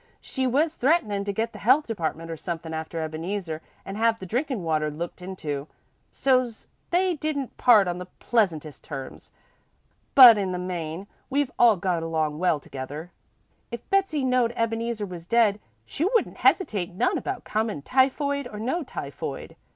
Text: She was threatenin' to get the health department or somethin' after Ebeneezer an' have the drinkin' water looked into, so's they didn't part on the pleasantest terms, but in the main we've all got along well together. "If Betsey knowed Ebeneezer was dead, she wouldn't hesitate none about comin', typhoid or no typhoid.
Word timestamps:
She 0.19 0.47
was 0.47 0.73
threatenin' 0.75 1.25
to 1.25 1.31
get 1.31 1.53
the 1.53 1.59
health 1.59 1.85
department 1.85 2.31
or 2.31 2.35
somethin' 2.35 2.73
after 2.73 3.01
Ebeneezer 3.03 3.61
an' 3.85 3.97
have 3.97 4.17
the 4.17 4.25
drinkin' 4.25 4.63
water 4.63 4.89
looked 4.89 5.21
into, 5.21 5.67
so's 6.09 6.67
they 6.89 7.13
didn't 7.17 7.55
part 7.57 7.87
on 7.87 7.99
the 7.99 8.07
pleasantest 8.17 8.83
terms, 8.83 9.31
but 10.15 10.39
in 10.39 10.53
the 10.53 10.57
main 10.57 11.05
we've 11.29 11.51
all 11.59 11.77
got 11.77 12.01
along 12.01 12.39
well 12.39 12.59
together. 12.59 13.11
"If 13.69 13.87
Betsey 13.91 14.23
knowed 14.25 14.53
Ebeneezer 14.55 15.05
was 15.05 15.27
dead, 15.27 15.59
she 15.85 16.03
wouldn't 16.15 16.37
hesitate 16.37 16.95
none 16.95 17.19
about 17.19 17.43
comin', 17.43 17.83
typhoid 17.83 18.47
or 18.47 18.57
no 18.57 18.81
typhoid. 18.81 19.55